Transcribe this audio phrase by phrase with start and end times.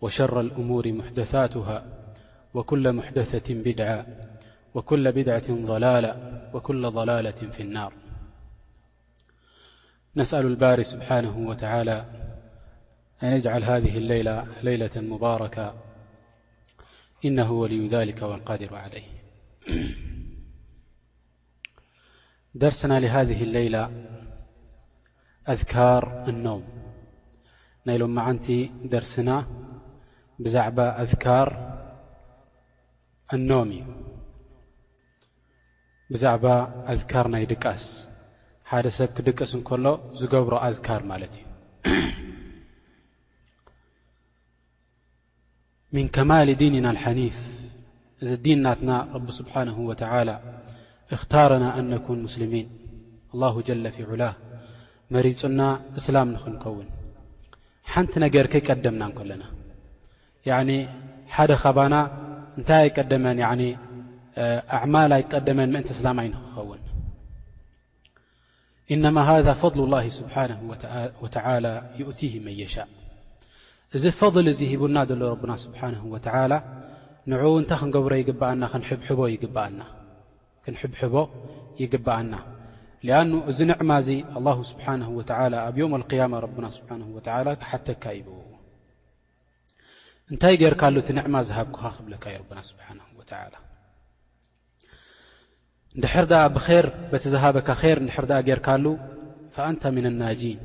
[0.00, 1.84] وشر الأمور محدثاتها
[2.54, 4.06] وكل محدثة بدعة
[4.74, 7.92] وكل بدعة ظلالة وكل ضلالة في النار
[10.16, 12.04] نسأل البار-سبحانه وتعالى
[13.22, 15.74] أن يجعل هذه الليلة ليلة مباركة
[17.24, 19.02] إنه ولي ذلك والقادر عليه
[22.54, 23.90] درسنا لهذه الليلة
[25.48, 26.64] أذكار النوم
[27.86, 28.50] نيلمعنت
[28.84, 29.46] درسنا
[30.44, 31.48] ብዛዕባ ኣዝካር
[33.34, 33.82] ኣኖም እዩ
[36.12, 36.44] ብዛዕባ
[36.92, 37.82] ኣዝካር ናይ ድቃስ
[38.70, 39.84] ሓደ ሰብ ክድቅስ እንከሎ
[40.20, 41.46] ዝገብሮ ኣዝካር ማለት እዩ
[45.96, 47.36] ምን ከማል ዲንና ሓኒፍ
[48.22, 50.30] እዚ ዲንናትና ረቢ ስብሓን ወተላ
[51.14, 52.66] እኽታረና ኣ ነኩን ሙስልሚን
[53.42, 54.24] ላ ጀለ ፊዑላ
[55.14, 55.60] መሪፁና
[56.00, 56.88] እስላምንክንከውን
[57.92, 59.44] ሓንቲ ነገር ከይቀደምና ንከለና
[61.36, 61.94] ሓደ ኻባና
[62.58, 63.62] እንታይ ኣመ
[64.78, 66.80] ኣማል ኣይቀደመን ምእንቲ ስላ ይንክኸውን
[69.04, 70.34] ነማ ذ فض لله ስብሓ
[70.70, 70.72] ወ
[72.10, 72.74] ؤቲه መየሻ
[73.96, 76.16] እዚ ፈضል እዚ ሂቡና ዘሎ ረና ስብሓه و
[77.30, 78.62] ንኡ እንታይ ክንገብሮ ይግብኣና
[80.64, 81.16] ክንሕብሕቦ
[81.82, 82.32] ይግብአና
[83.18, 83.20] ኣ
[83.50, 84.08] እዚ ንዕማ ዚ
[84.70, 84.86] ስብሓ
[85.68, 85.96] ኣብ ማ
[87.00, 87.04] ና
[87.72, 88.22] ሓተካ ይ
[90.32, 93.32] እንታይ ጌርካሉ እቲ ንዕማ ዝሃብኩኻ ክብለካ ዩ ረብና ስብሓን ወላ
[95.94, 98.84] እንድሕር ደኣ ብር በቲዝሃበካ ር ንድሕር ኣ ጌርካሉ
[99.54, 100.60] ፈኣንተ ምን ኣናጂን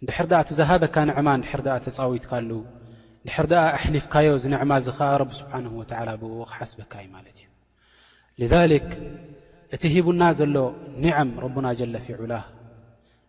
[0.00, 2.50] እንድሕር ድኣ ትዘሃበካ ንዕማ ንድር ኣ ተፃዊትካሉ
[3.26, 8.88] ንድሕር ኣ ኣሕሊፍካዮ ዝንዕማ ዚ ኸዓ ረቢ ስብሓንሁ ወላ ብኡ ክሓስበካ ዩ ማለት እዩ ذልክ
[9.74, 10.56] እቲ ሂቡና ዘሎ
[11.04, 12.32] ኒዓም ረቡና ጀለ ፊዑላ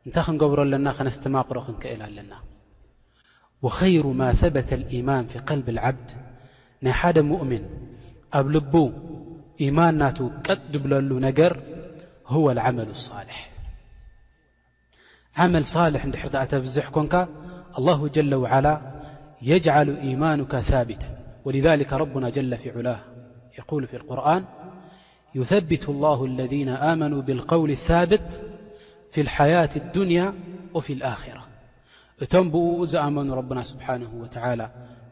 [0.07, 2.33] እንታይ ክንገብሮ ኣለና ከነስተማቕሮ ክንክእል ኣለና
[3.61, 6.11] وخير ما ثبت الإيمان في قلب العبد
[6.83, 7.65] نح مؤمن
[8.33, 8.91] أبلبو
[9.61, 11.59] إيماننات قطدبلل نجر
[12.27, 13.51] هو العمل الصالح
[15.37, 17.27] عمل صالح رتزحكنك
[17.79, 19.01] الله جل وعلى
[19.41, 23.01] يجعل إيمانك ثابتا ولذلك ربنا جل في علاه
[23.59, 24.43] يقول في القرآن
[25.35, 28.41] يثبت الله الذين آمنوا بالقول الثابت
[29.11, 30.33] في الحياة الدنيا
[30.73, 31.44] وفي الآخرة
[32.23, 34.25] እቶም ብኡ ዝኣመኑ ረብና ስብሓንه ወ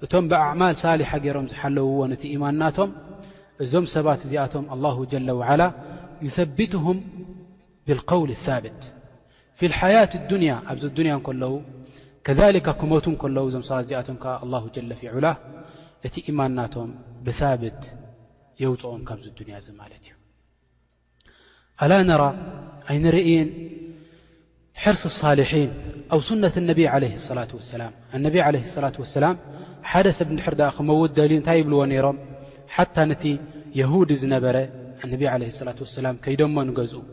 [0.06, 2.90] እቶም ብኣዕማል ሳሊሓ ገይሮም ዝሓለውዎን እቲ ኢማንናቶም
[3.64, 4.66] እዞም ሰባት እዚኣቶም
[5.12, 5.62] ጀ ዋላ
[6.26, 6.98] ይثቢትهም
[7.88, 8.82] ብقውል ثብት
[9.60, 11.54] ፊ ሓያት ዱንያ ኣብዚ ዱንያ ከለዉ
[12.26, 15.28] ከካ ክመቱ እከለዉ እዞም ሰባት እዚኣቶም ከዓ ኣ ጀለፊዑላ
[16.08, 16.90] እቲ ኢማንናቶም
[17.26, 17.82] ብثብት
[18.62, 20.14] የውፅኦም ካብዚ ዱንያ እዚ ማለት እዩ
[21.84, 22.24] ኣላ ነራ
[22.92, 23.50] ኣይንርአን
[24.84, 25.72] ሕርሲ ሳልሒን
[26.16, 29.36] ኣብ ሱነት ነቢይ ለ ላት ወሰላም እነቢ ለ ላة ወሰላም
[29.92, 32.18] ሓደ ሰብ እንድሕር ደኣ ክመውት ደሊ እንታይ ይብልዎ ነይሮም
[32.76, 33.24] ሓታ ነቲ
[33.80, 34.58] የሁድ ዝነበረ
[35.06, 37.04] እነቢ ዓለ ላት ወሰላም ከይደሞኑገዝኡ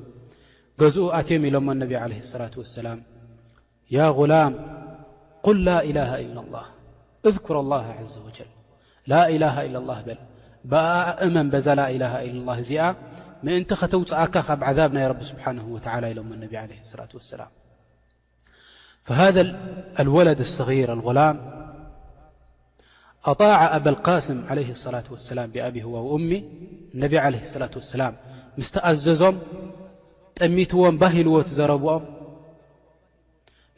[0.80, 2.98] ገዝኡ ኣትዮም ኢሎሞ እነቢ ለ ላة ወሰላም
[3.96, 4.52] ያ غላም
[5.46, 6.64] قል ላኢላه ኢላ لላህ
[7.28, 8.50] እذኩር ኣلላህ ዘ ወጀል
[9.12, 10.20] ላ ኢላሃ ኢላ ላ በል
[10.70, 12.82] ብኣእመን በዛ ላኢላ ኢ ላ እዚኣ
[13.46, 17.50] ምእንቲ ኸተውፅኣካ ካብ ዓዛብ ናይ ረቢ ስብሓንሁ ወተዓላ ኢሎሞ እነቢ ለ ላة ወሰላም
[19.10, 21.40] فهذاالولد الصغير الغلم
[23.24, 26.42] أطع ኣبالقاسم عليه الصلة واسلم بأب هو وأم
[26.94, 28.14] انب عليه الصلة وسلم
[28.60, 29.36] مስተኣዘዞም
[30.38, 32.02] ጠሚትዎም به لዎ ዘرብኦም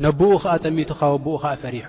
[0.04, 1.86] نبኡ ዓ ጠمቱ ኻوبኡ ፈሪح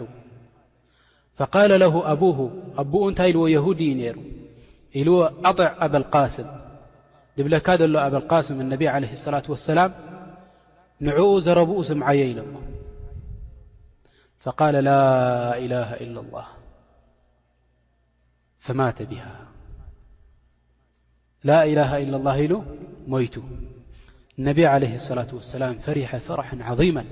[1.37, 2.37] فقال له أبه
[2.81, 4.17] ኣبኡ ንታይ ኢዎ يهوዲ ነይሩ
[4.99, 5.15] ኢلዎ
[5.49, 6.47] أطع ኣبالقسم
[7.37, 9.89] دብካ ሎ ኣالقس ان عله الصلة واسلم
[11.05, 12.39] نعኡ ዘرብኡ ስمዓየ ኢل
[14.43, 16.45] فقال لا إله إلا الله
[18.59, 19.21] فما به
[21.43, 22.39] ل إله إلا الله
[23.27, 23.35] ت
[24.39, 27.03] انبي عليه الصلة واسلم فሪح فرح عظيما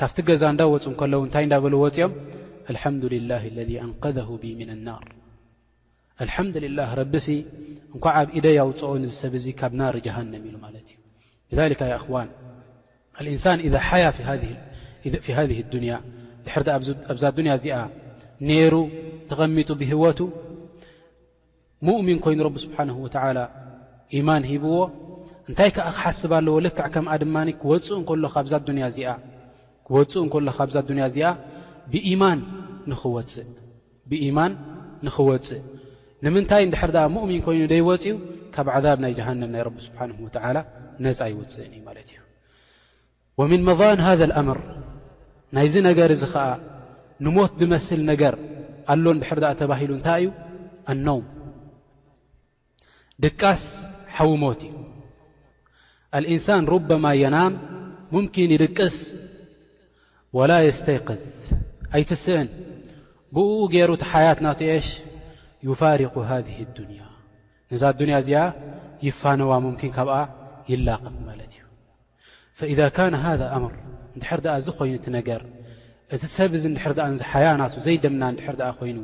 [0.00, 0.84] ካብቲ ዛ እፅ
[1.34, 2.12] ታይ እل وፅኦም
[2.72, 5.04] الحمد لله الذي أنقذه ب من النار
[6.26, 7.14] الحمد لله رب
[7.96, 10.42] እኳዓ إደ وፅኦሰብ ዙ ካብ نار جهن እ
[11.52, 11.80] لذلك
[12.14, 12.28] ون
[13.22, 14.04] الإنسان إذا حي
[15.24, 15.92] ف هذه الدني
[16.48, 16.62] እድሕር
[17.12, 17.74] ኣብዛ ዱንያ እዚኣ
[18.48, 18.74] ነይሩ
[19.30, 20.20] ተቐሚጡ ብህወቱ
[21.86, 23.38] ሙእሚን ኮይኑ ረቢ ስብሓን ወዓላ
[24.16, 24.74] ኢማን ሂብዎ
[25.48, 28.52] እንታይ ከዓ ክሓስባለዎ ልክዕ ከምኣ ድማ ክወፅኡ እሎ ካብዛ
[30.82, 31.26] ኣዱንያ እዚኣ
[34.10, 34.52] ብኢማን
[35.06, 35.62] ንኽወፅእ
[36.24, 38.14] ንምንታይ እንድሕር ኣ ሙእሚን ኮይኑ ደይወፅኡ
[38.54, 40.56] ካብ ዓዛብ ናይ ጀሃንም ናይ ረቢ ስብሓንሁ ወተዓላ
[41.04, 42.16] ነፃ ይወፅእኒ እዩ ማለት እዩ
[43.40, 44.08] ወምን መظን ሃ
[44.40, 44.58] ኣምር
[45.56, 46.48] ናይዝ ነገር እዙ ኸዓ
[47.24, 48.34] ንሞት ብመስል ነገር
[48.92, 50.30] ኣሎን ብሕሪ ዳእ ተባሂሉ እንታይ እዩ
[50.92, 51.22] ኣኖም
[53.24, 53.62] ድቃስ
[54.16, 54.72] ሓዊ ሞት እዩ
[56.16, 57.54] አልእንሳን ሩበማ የናም
[58.14, 58.96] ሙምኪን ይድቅስ
[60.38, 61.22] ወላ የስተይቅት
[61.98, 62.48] ኣይትስእን
[63.34, 64.88] ብኡኡ ገይሩ እቲ ሓያት ናትእሽ
[65.68, 67.00] ዩፋሪቑ ሃዝህ ኣዱንያ
[67.72, 68.42] ነዛ ኣዱንያ እዚኣ
[69.08, 70.16] ይፋነዋ ሙምኪን ካብኣ
[70.72, 71.64] ይላቐም ማለት እዩ
[72.60, 73.72] فإذ ካነ ذ ምር
[74.16, 75.40] ንድሕር ኣ ዚ ኮይኑቲ ነገር
[76.14, 78.98] እቲ ሰብ እዚ ድሕር ኣ ዚ ሓያ ናቱ ዘይደምና ድር ኣ ኮይኑ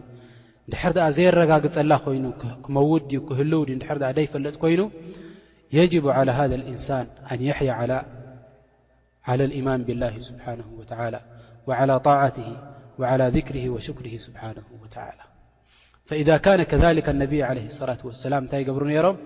[0.73, 2.25] ድሕር ኣ ዘይረጋግፀላ ኾይኑ
[2.65, 4.81] ክመውድዩ ክህልው ድር ኣ ዳይፈለጥ ኮይኑ
[5.77, 5.93] የጅ
[6.73, 7.53] እንሳን ኣን ያ
[9.59, 10.45] ى ማን ብላ ስብሓ
[10.91, 10.93] ት
[12.07, 13.35] ذር
[13.65, 13.79] ሽር
[14.27, 14.43] ስብሓ
[17.07, 17.43] ከ ነብይ
[17.89, 17.93] ላ
[18.33, 19.17] ላ እንታይ ገብሩ ነይሮም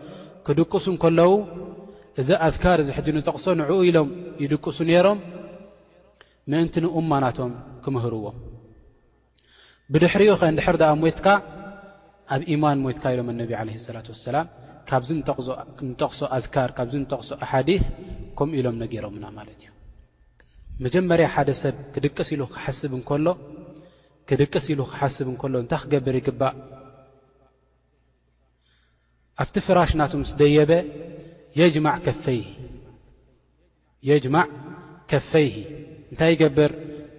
[0.46, 1.30] ክድቅሱ ከለው
[2.20, 4.08] እዚ ኣዝካር እዚ ሕጂ እንጠቕሶ ንዕኡ ኢሎም
[4.42, 5.18] ይድቅሱ ነይሮም
[6.50, 8.36] ምእንቲ ንእማ ናቶም ክምህርዎም
[9.92, 11.26] ብድሕሪኡ ከንድሕር ድኣ ሞትካ
[12.34, 14.46] ኣብ ኢማን ሞትካ ኢሎም ኣነቢ ዓለ ሰላት ወሰላም
[14.88, 15.08] ካብዚ
[15.90, 17.68] ንጠቕሶ ኣዝካር ካብዚ ንጠቕሶ ኣሓዲ
[18.38, 19.68] ከምኡ ኢሎም ነገሮምና ማለት እዩ
[20.84, 23.28] መጀመርያ ሓደ ሰብ ክድቅስ ኢሉ ክሓስብ እንከሎ
[24.30, 26.54] ክድቅስ ኢሉ ክሓስብ እንከሎ እንታይ ክገብር ይግባእ
[29.42, 30.72] ኣብቲ ፍራሽ ናት ስ ደየበ
[31.66, 31.66] ዕ
[32.06, 32.40] ከፈይ
[34.08, 34.46] የጅማዕ
[35.10, 35.54] ከፈይሂ
[36.10, 36.70] እንታይ ይገብር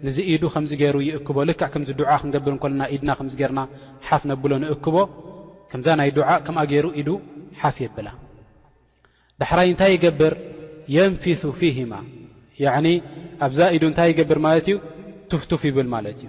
[0.06, 3.62] ንዚ ኢዱ ከምዚ ገይሩ ይእክቦ ልካዕ ከምዚ ዱዓ ክንገብር እንኮልና ኢድና ከምዚ ገርና
[4.08, 4.96] ሓፍ ነብሎ ንእክቦ
[5.72, 7.10] ከምዛ ናይ ዱዓእ ከምኣ ገይሩ ኢዱ
[7.60, 8.08] ሓፍ የብላ
[9.42, 10.34] ዳሕራይ እንታይ ይገብር
[10.96, 11.94] የንፊስ ፊህማ
[12.66, 12.88] ያዕኒ
[13.48, 14.76] ኣብዛ ኢዱ እንታይ ይገብር ማለት እዩ
[15.32, 16.28] ትፍትፍ ይብል ማለት እዩ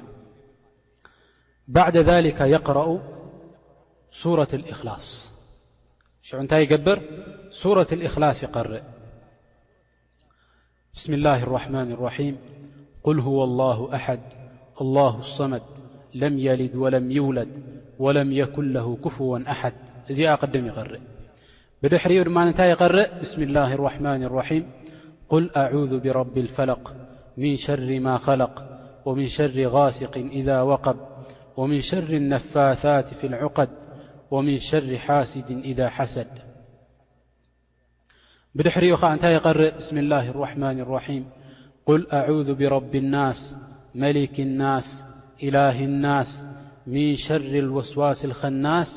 [1.77, 2.89] ባዕዳ ذሊከ የቅረኡ
[4.23, 5.07] ሱረት ልእኽላስ
[6.35, 7.01] نتا يبر
[7.51, 8.83] سورة الإخلاص يقرئ
[10.95, 12.37] بسم الله الرحمن الرحيم
[13.05, 14.21] -قل هو الله أحد
[14.81, 15.63] الله الصمد
[16.15, 17.63] لم يلد ولم يولد
[17.99, 19.73] ولم يكن له كفوا أحد
[20.13, 20.99] ذي قم يقرئ
[21.99, 24.67] حران نتا يقرء بسم الله الرحمن الرحيم
[25.29, 26.97] قل أعوذ برب الفلق
[27.37, 28.55] من شر ما خلق
[29.07, 30.97] ومن شر غاسق إذا وقب
[31.57, 33.69] ومن شر النفاثات في العقد
[34.31, 36.31] ومن شر حاسد إذا حሰد
[38.57, 41.25] بድحሪኡ እنታይ يقرእ بسم الله الرحمن الرحيم
[41.89, 43.41] قل أعوذ برب الناس
[44.05, 44.87] ملك الناس
[45.47, 46.31] إله الناس
[46.87, 48.91] من شر الوسواس لخالناس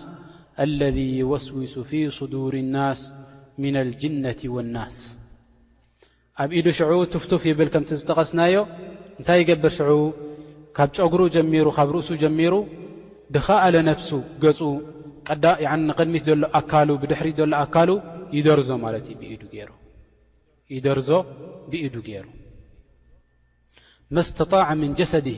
[0.60, 3.00] الذي يوسوس في صدور الناس
[3.63, 4.98] من الجنة والناس
[6.43, 8.53] ኣብ إዱ شع تفتف يብل كمت ዝጠቐስናዮ
[9.19, 9.89] እታይ يقብር شع
[10.77, 11.22] ካብ ጉሩ
[11.67, 12.51] ሩ ካብ رأሱ جمሩ
[13.36, 14.10] ድኻل نفس
[15.88, 17.89] ንቅድሚት ዘሎ ኣካሉ ብድሕሪት ዘሎ ኣካሉ
[18.38, 19.36] ይደርዞ ማለት እዩ ብኢ
[20.74, 21.10] ይይደርዞ
[21.72, 22.25] ብኢዱ ገይሩ
[24.15, 25.38] መስተጣዕ ምን ጀሰድሂ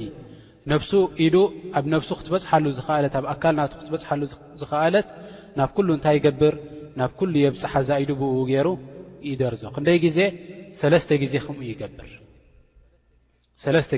[0.72, 0.92] ነፍሱ
[1.26, 1.36] ኢዱ
[1.78, 4.22] ኣብ ነፍሱ ክትበፅሓሉ ዝኽኣለት ኣብ ኣካል ናቱ ክትበፅሓሉ
[4.60, 5.08] ዝኽኣለት
[5.58, 6.54] ናብ ኩሉ እንታይ ይገብር
[7.00, 8.68] ናብ ኩሉ የብፅሓዛ ኢዱ ብእው ገይሩ
[9.32, 10.20] ይደርዞ ክንደይ ግዜ
[10.80, 11.18] ሰለስተ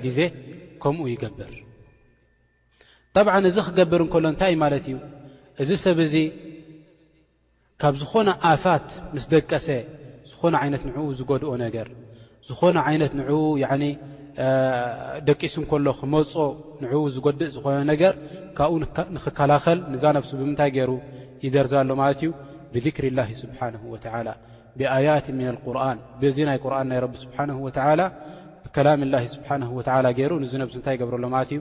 [0.08, 0.20] ግዜ
[0.84, 1.53] ከምኡ ይገብር
[3.15, 4.96] ጠብዓ እዚ ክገብር እንከሎ እንታይ እይ ማለት እዩ
[5.63, 6.15] እዚ ሰብ እዚ
[7.81, 9.67] ካብ ዝኾነ ኣፋት ምስ ደቀሰ
[10.31, 11.87] ዝኾነ ዓይነት ንዕኡ ዝጎድኦ ነገር
[12.47, 13.29] ዝኾነ ዓይነት ንዕኡ
[15.27, 16.33] ደቂሱ ከሎ ክመፆ
[16.83, 18.13] ንዕኡ ዝጎድእ ዝኾነ ነገር
[18.57, 18.71] ካብኡ
[19.15, 20.91] ንኽከላኸል ንዛ ነብሱ ብምንታይ ገይሩ
[21.45, 22.29] ይደርዘ ኣሎ ማለት እዩ
[22.73, 24.29] ብذክሪ ላሂ ስብሓናሁ ወተዓላ
[24.79, 28.01] ብኣያት ምና ልቁርን ብዚ ናይ ቁርኣን ናይ ረቢ ስብሓንሁ ወዓላ
[28.63, 31.59] ብከላምላ ስብሓና ወዓላ ገይሩ ንዚ ነብሱ እንታይ ይገብረሎ ማለት እዩ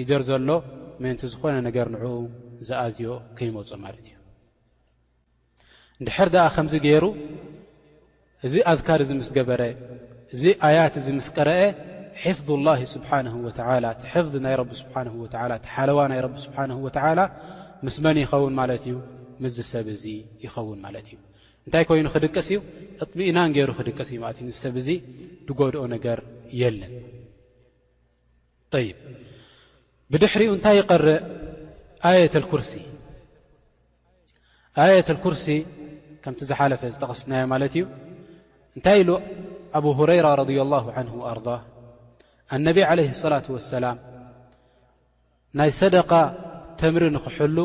[0.00, 0.50] ይደርዘሎ
[1.04, 2.06] መንቲ ዝኾነ ነገር ንዕኡ
[2.68, 4.14] ዚኣዝዮ ከይመፁ ማለት እዩ
[6.02, 7.04] ንድሕር ድኣ ከምዚ ገይሩ
[8.46, 9.62] እዚ ኣዝካር እዚ ምስ ገበረ
[10.34, 11.60] እዚ ኣያት እዚ ምስ ቀረአ
[12.24, 16.76] ሒፍظ ላ ስብሓንሁ ወተዓላ ቲ ሕፍዝ ናይ ቢ ስብሓን ወላ ቲ ሓለዋ ናይ ረቢ ስብሓንሁ
[16.86, 17.20] ወዓላ
[17.86, 18.96] ምስ መን ይኸውን ማለት እዩ
[19.42, 20.04] ምዝ ሰብ እዚ
[20.44, 21.18] ይኸውን ማለት እዩ
[21.66, 22.58] እንታይ ኮይኑ ክድቀስ እዩ
[23.04, 24.88] እጥሚእናን ገይሩ ክድቀስ እዩ ትእ ሰብ እዚ
[25.46, 26.18] ብጎድኦ ነገር
[26.62, 26.94] የለን
[28.84, 28.88] ይ
[30.12, 31.08] ብድሕሪኡ እንታይ ይርእ
[32.08, 32.72] ኣየት ልኩርሲ
[34.82, 35.44] ኣየት ልኩርሲ
[36.22, 37.84] ከምቲ ዝሓለፈ ዝጠቐስትናዮ ማለት እዩ
[38.76, 39.10] እንታይ ኢሉ
[39.78, 40.42] ኣብ ሁረይራ ረ
[40.72, 41.38] ላሁ ንሁ ወኣር
[42.56, 43.96] ኣነቢ ዓለይህ ሰላት ወሰላም
[45.60, 46.10] ናይ ሰደቃ
[46.82, 47.58] ተምሪ ንኽሕሉ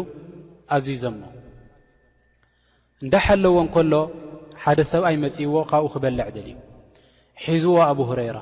[0.75, 1.19] ኣዚዞሞ
[3.03, 3.93] እንዳ ሓለዎ እን ከሎ
[4.63, 6.58] ሓደ ሰብኣይ መጺእዎ ካብኡ ክበልዕ ደል እዩ
[7.48, 8.38] ሒዝዎ ኣብ ሁረይራ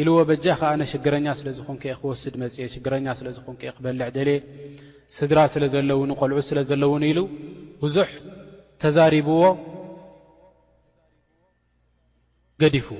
[0.00, 4.30] ኢሉዎ በጃእ ከዓነ ሽግረኛ ስለዝኮን ከ ክወስድ መፅ ሽግረኛ ስለዝኮን ከ ክበልዕ ደል
[5.16, 7.18] ስድራ ስለ ዘለውኑ ቆልዑ ስለ ዘለውን ኢሉ
[7.82, 8.08] ብዙሕ
[8.82, 9.40] ተዛሪብዎ
[12.62, 12.98] ገዲፍዎ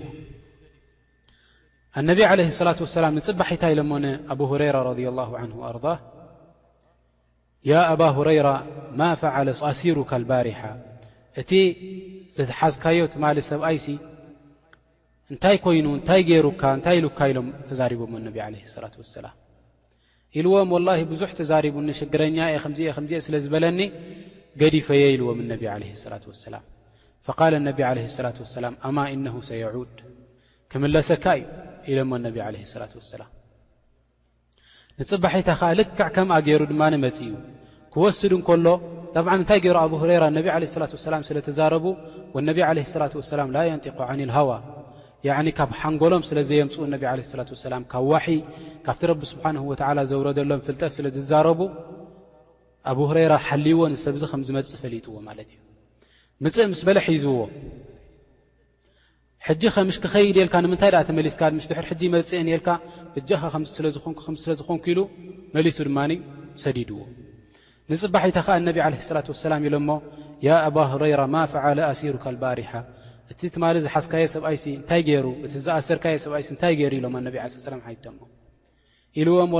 [2.01, 3.93] ኣነብ ለ ላት ሰላም ንፅባሒታ ሎሞ
[4.33, 4.77] ኣብረራ
[5.47, 5.77] ን ኣር
[7.93, 8.49] ኣባ ሁረራ
[8.99, 10.61] ማ ፈለኣሲሩካ ባሪሓ
[11.41, 11.51] እቲ
[12.37, 13.87] ዝሓዝካዮ ትማ ሰብኣይሲ
[15.33, 19.35] እንታይ ኮይኑ እንታይ ገይሩካ እንታይ ኢሉካ ኢሎም ተዛሪቦሞ እነቢ ለ ላ ወሰላም
[20.39, 23.81] ኢልዎም ወላሂ ብዙሕ ተዛሪቡኒ ሽግረኛ እ ከምዚ ምዚ ስለ ዝበለኒ
[24.61, 26.65] ገዲፈየ ኢልዎም እነቢ ዓለ ላት ወሰላም
[27.29, 29.97] ፈቃል ነቢ ለ ላ ወሰላ ኣማ እነሁ ሰየዑድ
[30.73, 31.49] ክምለሰካ እዩ
[31.93, 33.31] ኢሎሞ እነቢ ዓለ ላት ወሰላም
[35.01, 37.33] ንፅባሒታ ኸዓ ልክዕ ከምኣ ገይሩ ድማን መፅ እዩ
[37.95, 38.67] ክወስድ እንከሎ
[39.17, 41.85] ጣብዓኒ እንታይ ገይሩ ኣብ ሁረራ እነብ ዓለ ላት ወሰላም ስለተዛረቡ
[42.37, 44.51] ወነቢ ዓለ ላት ወሰላም ላ ንጢቁ ን ልሃዋ
[45.59, 47.03] ካብ ሓንጎሎም ስለ ዘየምፅኡ እነቢ
[47.39, 48.27] ላት ሰላም ካብ ዋሒ
[48.87, 49.75] ካብቲ ረቢ ስብሓን ወ
[50.11, 51.61] ዘውረደሎም ፍልጠት ስለ ዝዛረቡ
[52.91, 55.59] ኣብ ረራ ሓልዎ ንሰብዚ ከምዝመፅእ ፈሊጥዎ ማለት እዩ
[56.45, 57.33] ምፅእ ምስ በለ ሒዝዎ
[59.47, 62.69] ሕጂ ከምሽክኸይ ልካ ንምንታይ ኣ መሊስካ ድ ሕ መፅእን የልካ
[63.21, 65.01] እኻ ዝንስለዝኮንኩ ኢሉ
[65.57, 65.99] መሊሱ ድማ
[66.65, 66.99] ሰዲድዎ
[67.93, 69.95] ንፅባሒታ ከ እነብ ለ ላት ሰላም ኢሎ ሞ
[70.69, 72.71] ኣባ ሁረራ ማ ፍዓለ ኣሲሩካልባሪሓ
[73.33, 75.63] እቲ ማ ዝሓዝካየብኣኣሰርየብኣ ታይገሩ ኢሎ
[77.53, 77.55] ቶ
[79.23, 79.53] ኢዎም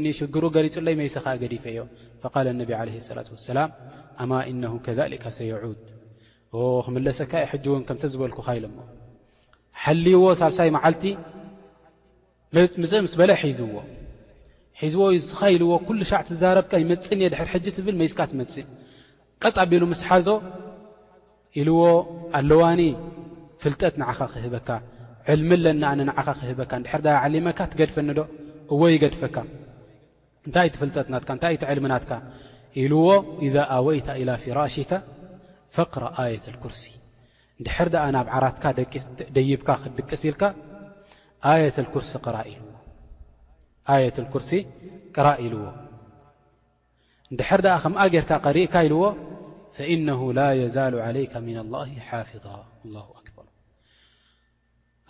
[0.00, 1.78] ም ሽሩ ገሊፅይ ሰ ገዲፈዮ
[2.48, 2.52] ላ
[3.56, 3.58] ላ
[5.10, 5.38] ድ ክለሰ
[7.74, 8.38] ውን ከምተዝበልኩ
[9.90, 10.68] ኢሎ ይዎ ሳሳይ
[12.56, 12.72] ልቲ
[13.12, 13.72] ስበለ ሒዝዎ
[14.80, 15.02] ሒዝዎ
[15.54, 16.20] ኢልዎ ዕ ብፅየ
[17.32, 17.34] ድ
[17.76, 18.56] ትብል ስካእ ስ
[20.28, 20.30] ዞ
[21.60, 21.80] ኢልዎ
[22.38, 22.80] ኣለዋኒ
[23.62, 24.68] ፍልጠት ንዓኻ ክህበካ
[25.32, 28.18] ዕልሚ ለናኣነ ንዓኻ ክህበካ ንድሕር ዓሊመካ ትገድፈኒዶ
[28.74, 29.36] እወይገድፈካ
[30.46, 32.12] እንታይ እቲ ፍልጠትናትካ እንታይ ቲ ዕልምናትካ
[32.82, 33.04] ኢልዎ
[33.54, 34.92] ዛ ኣወይታ ኢላ ፊራሽካ
[35.76, 36.84] ፈቅረ ኣየት ኩርሲ
[37.58, 38.64] እንድሕር ኣ ናብ ዓራትካ
[39.36, 40.42] ደይብካ ክድቀሲኢልካ
[41.52, 42.66] ኣየት ኩርሲ ቅ ኢልዎ
[44.04, 44.50] የ ኩርሲ
[45.14, 45.64] ቅራ ኢልዎ
[47.34, 49.02] ንድሕር ኣ ከምኣ ጌርካ ሪእካ ኢልዎ
[49.76, 51.78] ፈኢነ ላ የዛሉ ለይከ ና ላ
[52.08, 52.44] ሓፊظ
[53.20, 53.46] ኣክበር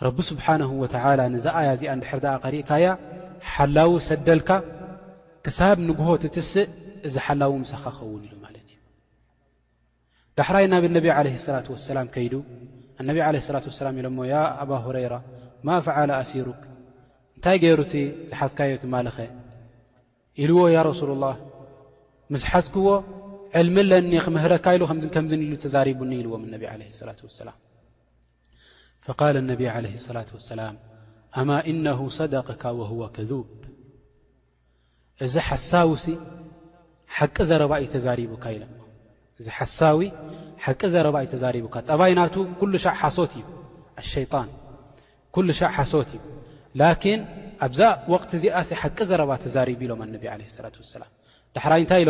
[0.05, 2.85] ረቢ ስብሓነه ወተላ ንዛኣያ እዚኣ ንድሕርኣ ኸሪእካያ
[3.53, 4.49] ሓላዊ ሰደልካ
[5.45, 6.69] ክሳብ ንግሆ ትትስእ
[7.07, 8.79] እዚ ሓላው ምሰኻ ክኸውን ኢሉ ማለት እዩ
[10.39, 11.09] ዳሕራይ ናብ ነብ ለ
[11.55, 12.33] ላة ወሰላም ከይዱ
[13.01, 14.19] እነብ ለ ላት ወሰላም ኢሎእሞ
[14.61, 15.13] ኣባ ሁረይራ
[15.67, 16.61] ማ ፍዓለ ኣሲሩክ
[17.35, 17.93] እንታይ ገይሩእቲ
[18.31, 19.17] ዝሓዝካዮ ትማልኸ
[20.43, 21.35] ኢልዎ ያ ረሱል ላህ
[22.33, 22.87] ምስ ሓዝክዎ
[23.65, 23.93] ልሚ ለ
[24.25, 24.53] ክምህካ
[25.15, 26.77] ከም ሉ ተዛሪቡኒ ልዎም ላة
[31.49, 33.43] ላ እنه صደقካ ه ከذብ
[35.25, 35.71] እዚ ሓሳ
[37.35, 37.61] ቂ ዘዩ
[39.39, 39.79] እዚ ሓሳ
[40.81, 40.81] ቂ
[41.43, 42.75] ዘእዩ ቡካ ጠባይ ናቱ ት እዩ
[45.59, 46.13] ሸ ሓት
[47.07, 47.17] እዩ
[47.65, 49.99] ኣብዛ ቕት እዚኣ ሓቂ ዘረባ ተሪቡ ኢሎም
[51.55, 52.09] ዳራይ ንታይ ኢሎ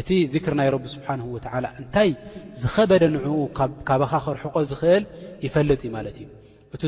[0.00, 2.10] እቲ ዚክር ናይ ረቢ ስብሓንሁ ወዓላ እንታይ
[2.60, 3.36] ዝኸበደ ንዕኡ
[3.88, 5.04] ካባኻ ክርሕቆ ዝኽእል
[5.46, 6.26] ይፈልጥ እዩ ማለት እዩ
[6.74, 6.82] እቲ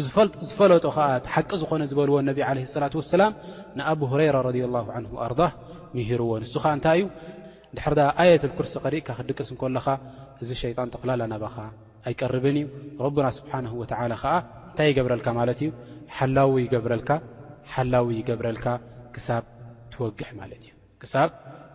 [0.51, 3.33] ዝፈለጦ ከዓ ሓቂ ዝኾነ ዝበልዎ ነብ ዓለ ላት ወሰላም
[3.79, 4.65] ንኣብ ሁረይራ ረላ
[5.03, 5.33] ን ወኣር
[5.95, 7.05] ምሂርዎ ንሱ ከዓ እንታይ እዩ
[7.77, 9.87] ድሕር ዳ ኣየት ኩርስ ቕሪእካ ክድቅስ ንከለኻ
[10.43, 11.57] እዚ ሸይጣን ጥቕላላ ናባኻ
[12.09, 12.67] ኣይቀርብን እዩ
[13.05, 14.35] ረብና ስብሓን ወዓላ ከዓ
[14.69, 15.71] እንታይ ይገብረልካ ማለት እዩ
[16.17, 17.11] ሓላዊ ይገብረልካ
[17.75, 18.67] ሓላዊ ይገብረልካ
[19.15, 19.45] ክሳብ
[19.93, 20.71] ትወግሕ ማለት እዩ
[21.03, 21.31] ክሳብ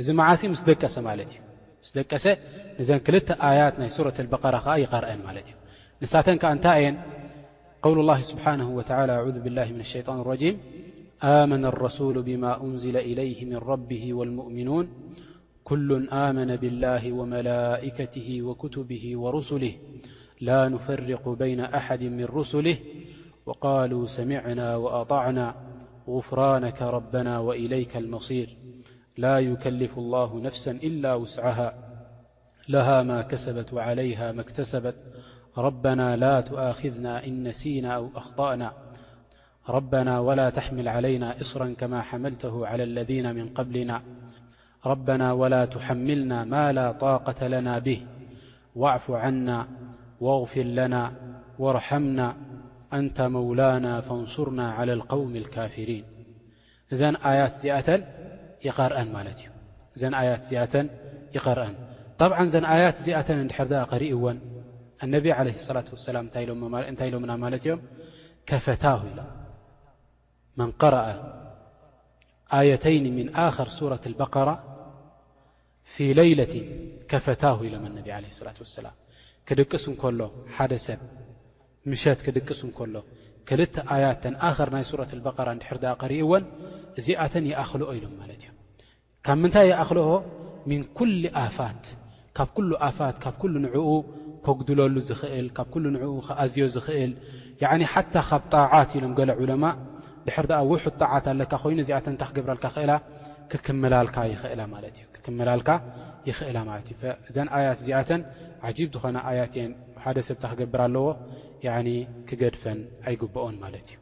[0.00, 2.28] معس مس دس س
[2.78, 3.20] س نن كل
[3.50, 6.80] آيات ي سورة البقرة يقرأ ن ك نتي
[7.84, 10.56] قول الله سبحانه وتعالى أعوذ بالله من الشيان الرجيم
[11.40, 14.84] آمن الرسول بما أنزل إليه من ربه والمؤمنون
[15.68, 15.88] كل
[16.26, 19.74] آمن بالله وملائكته وكتبه ورسله
[20.48, 22.76] لا نفرق بين أحد من رسله
[23.48, 25.46] وقالوا سمعنا وأطعنا
[26.12, 28.48] غفرانك ربنا وإليك المصير
[29.16, 31.74] لا يكلف الله نفسا إلا وسعها
[32.68, 34.94] لها ما كسبت وعليها ما اكتسبت
[35.58, 38.72] ربنا لا تآخذنا إن نسينا أو أخطأنا
[39.68, 44.02] ربنا ولا تحمل علينا إصرا كما حملته على الذين من قبلنا
[44.86, 48.06] ربنا ولا تحملنا ما لا طاقة لنا به
[48.74, 49.66] واعف عنا
[50.20, 51.12] واغفر لنا
[51.58, 52.36] وارحمنا
[52.92, 56.12] أنت مولانا فانصرنا على القوم الكافرينآي
[58.66, 59.44] ይን ማ እዩ
[60.00, 60.86] ዘ ኣያት እዚኣተን
[61.36, 61.74] ይርአን
[62.18, 64.38] ብዓ ዘን ኣያት እዚኣተን እድሕር ኣ ርእዎን
[65.04, 65.84] ኣነብ ለ ላة
[66.16, 66.42] ላም እንታይ
[67.10, 67.80] ኢሎምና ማለት እዮም
[68.48, 69.28] ከፈታሁ ኢሎም
[70.58, 71.06] መን قረአ
[72.58, 74.48] ኣየተይን ምን ኣክር ሱረት በقራ
[75.92, 76.54] ፊ ሌይለት
[77.10, 78.06] ከፈታሁ ኢሎም ኣነቢ
[78.46, 78.86] ላة ሰላ
[79.48, 80.20] ክድቅስ እከሎ
[80.56, 81.00] ሓደ ሰብ
[81.90, 82.94] ምሸት ክድቅስ እከሎ
[83.50, 84.34] ክልተ ኣያት ተን
[84.66, 86.44] ር ናይ ረት በራ ድሕር ኣ ኸርእዎን
[87.00, 88.50] እዚኣተን ይኣኽልኦ ኢሎም ማለት እዮ
[89.26, 90.08] ካብ ምንታይ ይኣኽልኦ
[90.70, 91.12] ምን ኩል
[91.44, 91.84] ኣፋት
[92.36, 93.86] ካብ ኩሉ ኣፋት ካብ ኩሉ ንዕኡ
[94.46, 97.12] ከጉድለሉ ዝኽእል ካብ ሉ ንዕኡ ክኣዝዮ ዝኽእል
[97.92, 99.64] ሓታ ካብ ጣዓት ኢሎም ገሎ ዑለማ
[100.26, 102.92] ድሕር ኣ ውሑ ጣዓት ኣለካ ኮይኑ እዚኣተን እንታይ ክገብራልካ ኽእላ
[103.50, 105.68] ክክምላልካ ይኽእላ ማለት እዩ ክክምላልካ
[106.28, 107.00] ይኽእላ ማለት እዩ
[107.30, 108.20] እዘን ኣያት እዚኣተን
[108.68, 109.72] ዓጂብ ዝኾነ ኣያት የን
[110.04, 111.06] ሓደ ሰብታ ክገብር ኣለዎ
[112.28, 112.78] ክገድፈን
[113.08, 113.98] ኣይግብኦን ማለት እዩ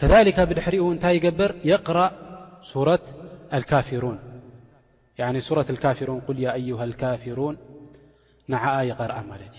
[0.00, 4.18] ከካ ብድሕሪ እንታይ ይገብር የቕረእ ካፊሩን
[5.98, 6.16] ፊሩን
[6.70, 6.80] ዩሃ
[7.12, 7.56] ካፊሩን
[8.52, 9.54] ን ይርአ ማለት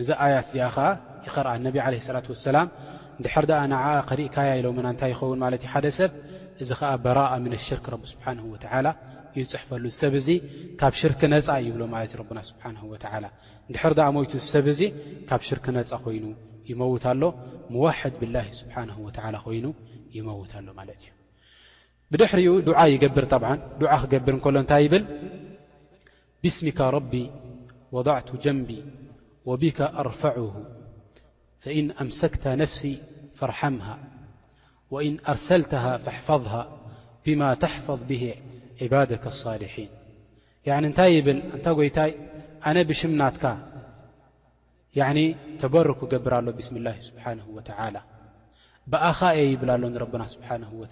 [0.00, 0.78] እዩ ዚ ያት እዚኣ ኸ
[1.26, 2.18] ይርአ ነብ ላ
[2.56, 2.60] ላ
[3.24, 6.12] ድር ንኣ ከሪእካያ ለምና እንታይ ይኸውን ማ እዩ ሓደ ሰብ
[6.62, 8.26] እዚ ዓ በራ ም ሽርክ ብ ስብሓ
[9.38, 10.28] ይፅሕፈሉሰብ ዚ
[10.80, 12.00] ካብ ሽርክ ነፃ ይብሎ ማ
[12.76, 12.78] ና
[13.80, 14.80] ሓ ድር ሞቱ ሰብ እዙ
[15.28, 16.24] ካብ ሽርክ ነፃ ኮይኑ
[16.70, 16.74] ي
[17.70, 19.74] موحد بالله سبحانه وتعالى ين
[20.14, 20.46] يموه
[22.10, 25.04] بر يعع قبر ل ن بل
[26.42, 27.30] باسمك ربي
[27.92, 28.84] وضعت جنبي
[29.44, 30.64] وبك أرفعه
[31.60, 32.98] فإن أمسكت نفسي
[33.34, 33.98] فارحمها
[34.90, 36.78] وإن أرسلتها فاحفظها
[37.26, 38.34] بما تحفظ به
[38.82, 39.88] عبادك الصالحين
[40.66, 42.14] عني ن يل ن ي
[42.68, 43.44] أن بشمنك
[44.96, 45.08] ي
[45.60, 47.58] ተበرክ ገብር ሎ ብስም اله سنه و
[48.90, 50.22] بኣኻ የ ይብላ ሎ رና
[50.62, 50.84] نه و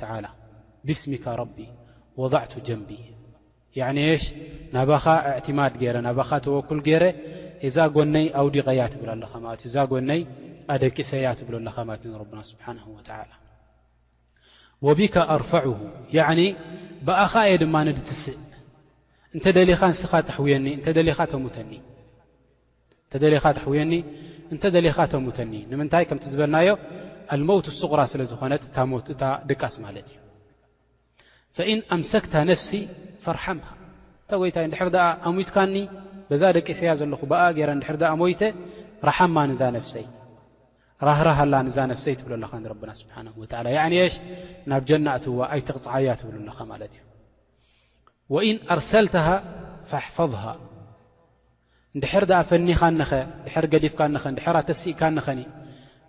[0.86, 1.58] ብስمك رب
[2.20, 2.90] وضዕت ጀንቢ
[4.74, 5.04] ናባኻ
[5.58, 5.74] ማድ
[6.06, 6.08] ና
[6.44, 7.04] ተወኩል ረ
[7.74, 9.04] ዛ ጎይ ኣውዲቀያ ብ
[9.74, 9.76] ዛ
[10.18, 10.22] ይ
[10.84, 13.32] ደቂሰያ ብ ه
[14.86, 15.78] وቢك ኣرفعه
[17.06, 17.64] ብኣኻ የ ድ
[18.08, 18.38] ትስእ
[19.36, 20.86] እተ ደኻ ንስኻ ተحየኒ እተ
[21.16, 21.70] ኻ ተمተኒ
[23.10, 23.92] እንተደለኻ ተሕውየኒ
[24.54, 26.68] እንተ ደለኻ ተሙተኒ ንምንታይ ከምቲ ዝበልናዮ
[27.34, 28.62] ኣልሞውት ሱቑራ ስለ ዝኾነት
[29.12, 30.16] እእታ ድቃስ ማለት እዩ
[31.56, 32.70] ፈኢን ኣምሰክታ ነፍሲ
[33.24, 33.58] ፍርሓም
[34.24, 35.74] እታ ወይታይ ንድሕር ኣ ኣሙትካኒ
[36.30, 37.70] በዛ ደቂሰያ ዘለኹ ብኣ ገይረ
[38.02, 38.42] ድር ሞይተ
[39.08, 40.06] ረሓማ ንዛ ነፍሰይ
[41.08, 43.16] ራህራሃላ እዛ ነፍሰይ ትብለኣለኻ ንረብና ስብሓ
[43.66, 43.70] ላ
[44.12, 44.14] ሽ
[44.70, 47.02] ናብ ጀና እትዋ ኣይትቕፅዓያ ትብሉኣለኻ ማለት እዩ
[48.34, 49.26] ወኢን ኣርሰልተሃ
[49.90, 50.42] ፈኣሓፈظሃ
[51.98, 53.10] ንድሕር ኣ ፈኒኻኸ
[53.52, 54.14] ድር ገዲፍካኸ
[54.54, 55.40] ር ኣተሲእካኸኒ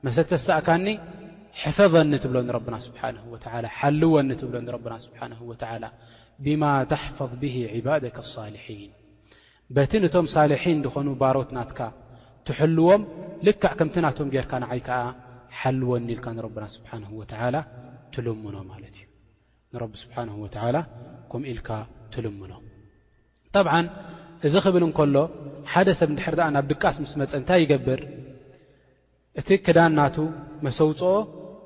[0.05, 0.85] መሰተ ሳእካኒ
[1.61, 2.93] ሕፈضኒ ትብሎ ብና ስብ
[3.79, 4.55] ሓልወኒ ትብሎ
[4.93, 5.19] ና ስብሓ
[6.45, 8.91] ብማ ተሕፈظ ብህ ዕባድከ ሳልሒን
[9.75, 11.79] በቲ ነቶም ሳልሒን ኾኑ ባሮት ናትካ
[12.47, 13.01] ትሐልዎም
[13.47, 15.01] ልክዕ ከምቲ ናቶም ገርካ ንዓይ ከዓ
[15.59, 17.03] ሓልወኒ ኢልካ ንረብና ስብሓን
[18.13, 20.15] ትልምኖ ማለት እዩ ንብ ስብሓ
[21.33, 21.69] ምኡኢልካ
[22.13, 22.51] ትልምኖ
[24.47, 25.17] እዚ ኽብል እንከሎ
[25.71, 27.99] ሓደ ሰብ ንድሕር ድኣ ናብ ድቃስ ምስ መፀእ እንታይ ይገብር
[29.39, 30.15] እቲ ክዳንናቱ
[30.65, 31.11] መሰውፅኦ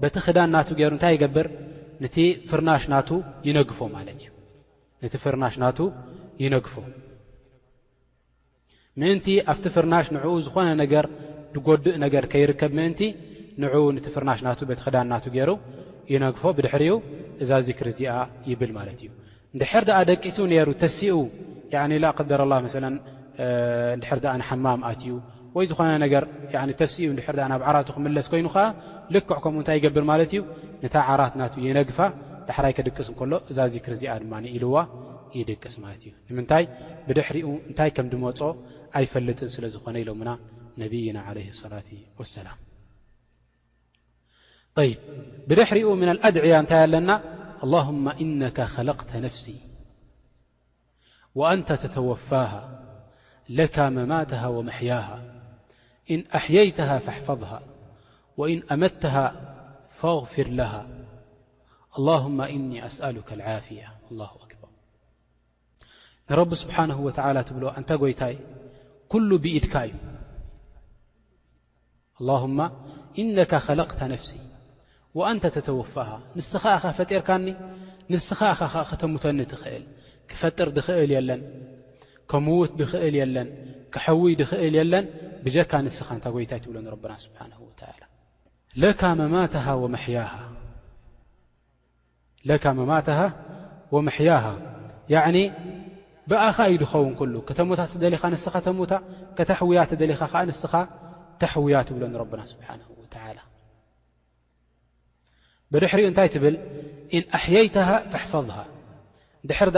[0.01, 1.47] በቲ ክዳን ናቱ ገይሩ እንታይ ይገብር
[2.03, 2.67] ሽፎለ
[4.95, 5.79] እዩነቲ ፍርናሽ ናቱ
[6.43, 6.73] ይነግፎ
[9.01, 11.05] ምእንቲ ኣብቲ ፍርናሽ ንዕኡ ዝኾነ ነገር
[11.53, 12.99] ትጎድእ ነገር ከይርከብ ምእንቲ
[13.63, 15.49] ንዕኡ ነቲ ፍርናሽ ናቱ በቲ ክዳን ናቱ ገይሩ
[16.13, 16.93] ይነግፎ ብድሕሪኡ
[17.43, 18.13] እዛዚ ክርዚኣ
[18.51, 19.09] ይብል ማለት እዩ
[19.55, 21.13] ንድሕር ድኣ ደቂቱ ነይሩ ተሲኡ
[21.91, 22.67] ንኣቀደር ላ መ
[24.01, 25.13] ድሕር ኣ ንሓማም ኣትእዩ
[25.55, 26.23] ወይ ዝኾነ ነገር
[26.81, 28.65] ተስኡ ድሕር ኣ ናብ ዓራት ክምለስ ኮይኑ ከዓ
[29.15, 30.41] ልክዕ ከምኡ እንታይ ይገብር ማለት እዩ
[30.83, 31.97] ነታ ዓራት ናት ይነግፋ
[32.47, 34.75] ዳሕራይ ክድቅስ እከሎ እዛ ዚ ክርዚኣ ድማኢልዋ
[35.37, 36.63] ይድቅስ ማለት እዩ ንምንታይ
[37.07, 38.41] ብድሕሪኡ እንታይ ከም ዲመፆ
[38.99, 40.31] ኣይፈለጥን ስለ ዝኾነ ኢሎሙና
[40.83, 41.89] ነብይና ለ ላት
[42.21, 42.57] ወሰላም
[44.87, 44.91] ይ
[45.49, 47.11] ብድሕሪኡ ምና ኣድዕያ እንታይ ኣለና
[47.81, 49.45] ኣማ እነከ ለቅተ ነፍሲ
[51.35, 52.79] وأنت تتوفاها
[53.49, 55.23] لك مماتها ومحياها
[56.11, 57.61] إن أحييتها فاحفظها
[58.37, 59.55] وإن أمدتها
[59.89, 60.87] فاغفر لها
[61.99, 64.67] اللهم إني أسألك العافية الله أكبر
[66.31, 68.39] نرب سبحانه وتعالى تبل أنت يتي
[69.09, 69.93] كل بإድك ي
[72.21, 72.69] اللهم
[73.19, 74.39] إنك خلقت نفسي
[75.15, 77.55] وأنت تتوفاها نس فركن
[78.11, 78.29] نس
[78.99, 79.83] تمتن تخل
[80.31, 81.41] ክፈጥር ድኽእል የለን
[82.31, 83.47] ከምውት ድኽእል የለን
[83.95, 85.05] ክሐውይ ድኽእል የለን
[85.45, 89.01] ብጀካ ንስኻ እንታይ ጎይታይ ትብሎኒ ብና ስብሓን ወለካ
[92.79, 93.19] መማትሃ
[93.93, 94.29] ወመሕያ
[95.15, 95.23] ያ
[96.31, 98.93] ብኣኻ ዩ ድኸውን ኩ ከተሞታ ተደሊኻ ንስኻ ተሞታ
[99.37, 100.73] ከተሕውያ ደኻ ከዓ ንስኻ
[101.41, 103.37] ተሕውያ ትብሎኒ ረብና ስብሓን ወላ
[105.73, 106.55] ብድሕሪኡ እንታይ ትብል
[107.17, 108.57] ኢን ኣሕየይትሃ ፍፈظሃ
[109.49, 109.69] ድር